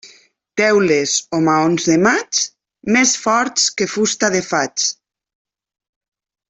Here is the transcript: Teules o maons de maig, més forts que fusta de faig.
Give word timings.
Teules 0.61 1.11
o 1.39 1.41
maons 1.49 1.85
de 1.91 1.97
maig, 2.07 2.41
més 2.97 3.13
forts 3.27 3.69
que 3.81 3.89
fusta 3.95 4.35
de 4.37 4.45
faig. 4.51 4.91